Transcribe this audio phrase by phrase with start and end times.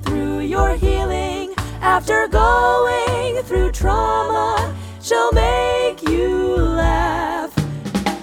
[0.00, 1.54] through your healing.
[1.80, 7.52] After going through trauma, she'll make you laugh.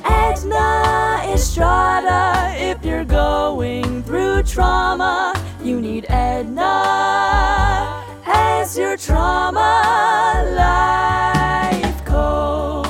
[0.05, 12.84] Edna Estrada, if you're going through trauma, you need Edna as your trauma life coach.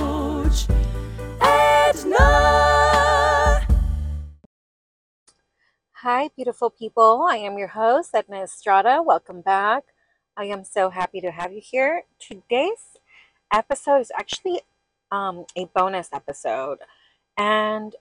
[6.05, 7.25] Hi, beautiful people.
[7.27, 9.01] I am your host, Edna Estrada.
[9.01, 9.85] Welcome back.
[10.37, 12.03] I am so happy to have you here.
[12.19, 12.99] Today's
[13.51, 14.61] episode is actually
[15.11, 16.77] um, a bonus episode,
[17.35, 17.95] and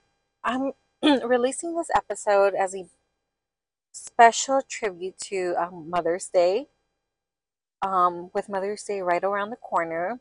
[0.44, 0.72] I'm
[1.02, 2.84] releasing this episode as a
[3.92, 6.66] special tribute to um, Mother's Day.
[7.80, 10.20] Um, with Mother's Day right around the corner,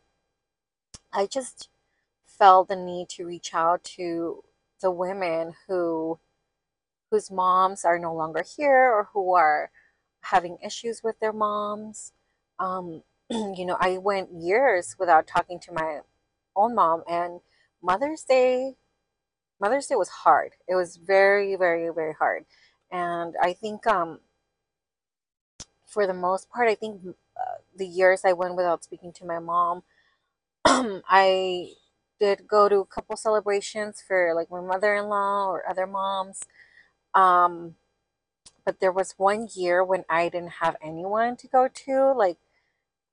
[1.12, 1.68] I just
[2.26, 4.42] felt the need to reach out to
[4.80, 6.20] the women who
[7.14, 9.70] whose moms are no longer here or who are
[10.22, 12.12] having issues with their moms.
[12.58, 16.00] Um, you know, I went years without talking to my
[16.56, 17.42] own mom, and
[17.84, 18.74] Mother's Day,
[19.62, 20.54] Mother's Day was hard.
[20.68, 22.46] It was very, very, very hard,
[22.92, 24.20] and I think um,
[25.86, 29.38] for the most part, I think uh, the years I went without speaking to my
[29.38, 29.84] mom,
[30.66, 31.74] I
[32.20, 36.42] did go to a couple celebrations for like my mother-in-law or other moms.
[37.16, 37.76] Um,
[38.66, 42.14] but there was one year when I didn't have anyone to go to.
[42.14, 42.38] Like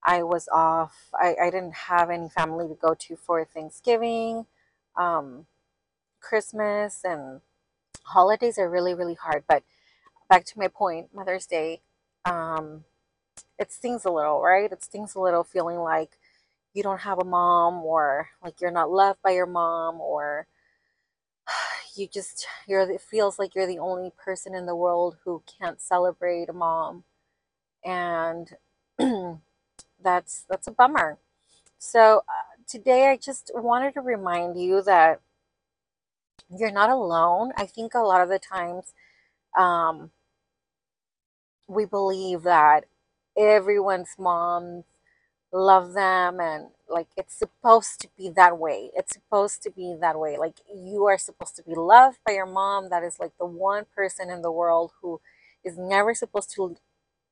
[0.04, 1.10] I was off.
[1.14, 4.46] I, I didn't have any family to go to for Thanksgiving,
[4.96, 5.46] um,
[6.20, 7.40] Christmas, and
[8.04, 9.44] holidays are really, really hard.
[9.48, 9.62] But
[10.28, 11.82] back to my point, Mother's Day,
[12.24, 12.84] um,
[13.58, 14.70] it stings a little, right?
[14.70, 16.18] It stings a little feeling like
[16.72, 20.46] you don't have a mom or like you're not loved by your mom or
[21.96, 25.80] you just you're it feels like you're the only person in the world who can't
[25.80, 27.04] celebrate a mom.
[27.84, 28.50] And
[30.02, 31.18] that's that's a bummer.
[31.78, 35.20] So uh, today i just wanted to remind you that
[36.50, 37.52] you're not alone.
[37.56, 38.92] I think a lot of the times
[39.58, 40.10] um,
[41.68, 42.86] we believe that
[43.38, 44.84] everyone's moms
[45.52, 48.90] love them and like it's supposed to be that way.
[48.96, 50.36] It's supposed to be that way.
[50.38, 53.86] Like you are supposed to be loved by your mom that is like the one
[53.94, 55.20] person in the world who
[55.64, 56.76] is never supposed to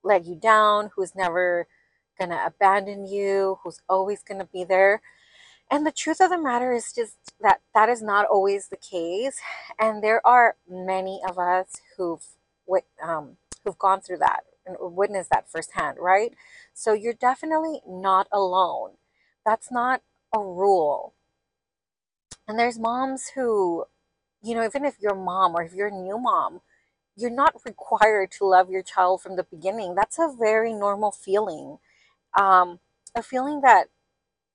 [0.05, 1.69] let you down who's never
[2.19, 5.03] gonna abandon you who's always gonna be there.
[5.71, 9.39] And the truth of the matter is just that that is not always the case.
[9.81, 12.25] And there are many of us who've
[13.03, 14.45] um, who've gone through that
[14.81, 16.33] witnessed that firsthand right
[16.79, 18.93] so you're definitely not alone.
[19.45, 20.01] That's not
[20.33, 21.15] a rule.
[22.47, 23.87] And there's moms who,
[24.43, 26.61] you know, even if you're mom or if you're a new mom,
[27.17, 29.97] you're not required to love your child from the beginning.
[29.97, 31.79] That's a very normal feeling.
[32.39, 32.79] Um,
[33.17, 33.89] a feeling that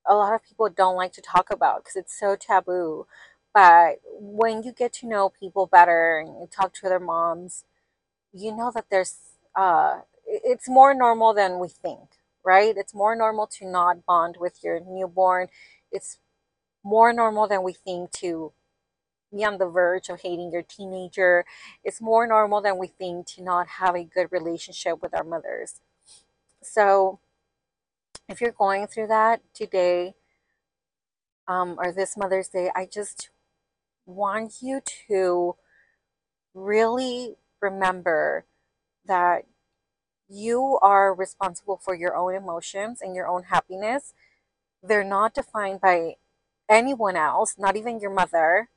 [0.07, 3.05] a lot of people don't like to talk about because it's so taboo.
[3.53, 7.65] But when you get to know people better and you talk to other moms,
[8.33, 9.17] you know that there's
[9.55, 12.09] uh, it's more normal than we think,
[12.43, 12.75] right?
[12.75, 15.47] It's more normal to not bond with your newborn.
[15.91, 16.19] It's
[16.83, 18.53] more normal than we think to
[19.33, 21.45] be on the verge of hating your teenager.
[21.83, 25.81] It's more normal than we think to not have a good relationship with our mothers.
[26.61, 27.19] So,
[28.29, 30.15] if you're going through that today
[31.47, 33.29] um, or this Mother's Day, I just
[34.05, 35.55] want you to
[36.53, 38.45] really remember
[39.05, 39.45] that
[40.29, 44.13] you are responsible for your own emotions and your own happiness.
[44.81, 46.15] They're not defined by
[46.69, 48.69] anyone else, not even your mother.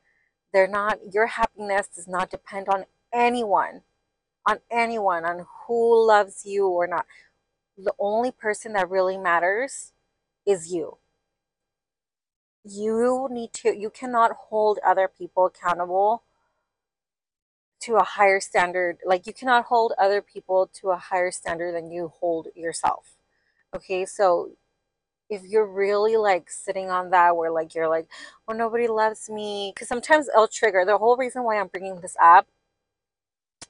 [0.52, 3.82] They're not, your happiness does not depend on anyone,
[4.44, 7.06] on anyone, on who loves you or not.
[7.76, 9.92] The only person that really matters
[10.46, 10.98] is you.
[12.64, 16.22] You need to, you cannot hold other people accountable
[17.86, 18.98] to a higher standard.
[19.04, 23.16] Like you cannot hold other people to a higher standard than you hold yourself.
[23.74, 24.50] Okay, so
[25.30, 28.08] if you're really like sitting on that where like you're like,
[28.46, 30.84] well nobody loves me, because sometimes it'll trigger.
[30.84, 32.46] The whole reason why I'm bringing this up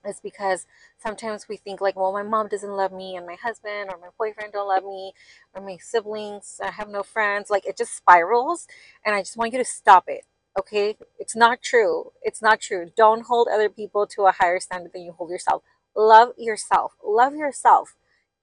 [0.07, 0.67] is because
[0.99, 4.09] sometimes we think like, well, my mom doesn't love me, and my husband or my
[4.19, 5.13] boyfriend don't love me,
[5.55, 7.51] or my siblings, I have no friends.
[7.51, 8.67] Like it just spirals,
[9.05, 10.25] and I just want you to stop it.
[10.59, 12.13] Okay, it's not true.
[12.23, 12.91] It's not true.
[12.97, 15.63] Don't hold other people to a higher standard than you hold yourself.
[15.97, 16.95] Love yourself.
[17.05, 17.97] Love yourself.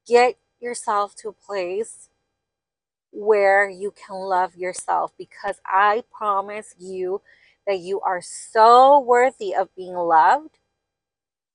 [0.08, 2.10] Get yourself to a place
[3.12, 7.22] where you can love yourself because I promise you
[7.68, 10.50] that you are so worthy of being loved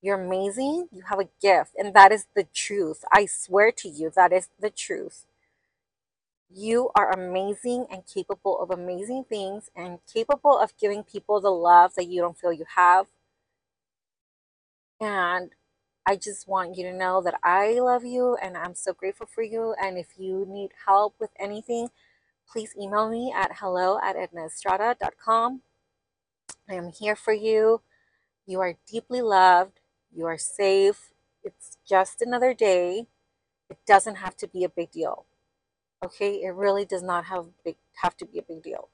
[0.02, 0.88] You're amazing.
[0.92, 3.04] You have a gift, and that is the truth.
[3.12, 5.26] I swear to you, that is the truth.
[6.54, 11.94] You are amazing and capable of amazing things and capable of giving people the love
[11.96, 13.06] that you don't feel you have.
[15.00, 15.50] And
[16.06, 19.42] I just want you to know that I love you and I'm so grateful for
[19.42, 19.74] you.
[19.80, 21.88] And if you need help with anything,
[22.50, 25.62] please email me at hello at ednaestrada.com.
[26.68, 27.82] I am here for you.
[28.46, 29.80] You are deeply loved.
[30.14, 31.12] You are safe.
[31.44, 33.06] It's just another day.
[33.70, 35.26] It doesn't have to be a big deal.
[36.04, 38.88] Okay, it really does not have big have to be a big deal.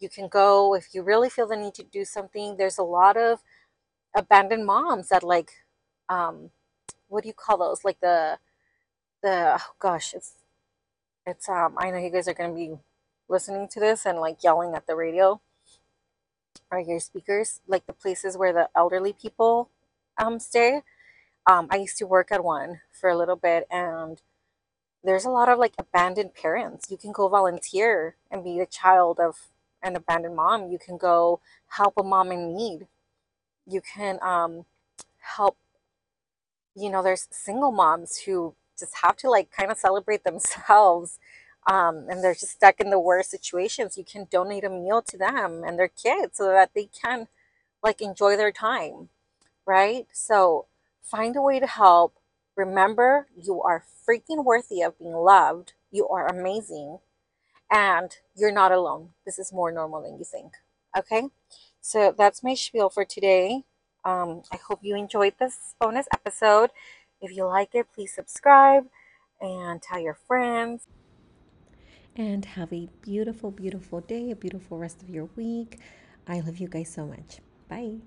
[0.00, 2.56] You can go if you really feel the need to do something.
[2.56, 3.40] There's a lot of
[4.16, 5.52] abandoned moms that like
[6.08, 6.50] um
[7.08, 7.84] what do you call those?
[7.84, 8.38] Like the
[9.22, 10.34] the oh gosh, it's
[11.26, 12.78] it's um I know you guys are gonna be
[13.28, 15.40] listening to this and like yelling at the radio
[16.70, 19.70] or your speakers, like the places where the elderly people
[20.18, 20.82] um stay.
[21.46, 24.20] Um, I used to work at one for a little bit and
[25.04, 26.90] there's a lot of like abandoned parents.
[26.90, 29.48] You can go volunteer and be the child of
[29.82, 30.70] an abandoned mom.
[30.70, 32.86] You can go help a mom in need.
[33.66, 34.66] You can um,
[35.36, 35.56] help,
[36.74, 41.18] you know, there's single moms who just have to like kind of celebrate themselves
[41.66, 43.96] um, and they're just stuck in the worst situations.
[43.98, 47.28] You can donate a meal to them and their kids so that they can
[47.82, 49.08] like enjoy their time,
[49.66, 50.06] right?
[50.12, 50.66] So
[51.02, 52.14] find a way to help
[52.56, 55.72] Remember, you are freaking worthy of being loved.
[55.90, 56.98] You are amazing.
[57.70, 59.10] And you're not alone.
[59.24, 60.52] This is more normal than you think.
[60.96, 61.28] Okay?
[61.80, 63.64] So that's my spiel for today.
[64.04, 66.70] Um, I hope you enjoyed this bonus episode.
[67.20, 68.84] If you like it, please subscribe
[69.40, 70.86] and tell your friends.
[72.16, 75.78] And have a beautiful, beautiful day, a beautiful rest of your week.
[76.26, 77.38] I love you guys so much.
[77.68, 78.00] Bye.